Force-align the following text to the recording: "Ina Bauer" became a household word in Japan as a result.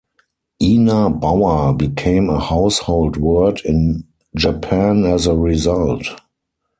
"Ina 0.59 1.11
Bauer" 1.11 1.75
became 1.75 2.27
a 2.31 2.39
household 2.39 3.17
word 3.17 3.61
in 3.63 4.05
Japan 4.35 5.05
as 5.05 5.27
a 5.27 5.35
result. 5.37 6.07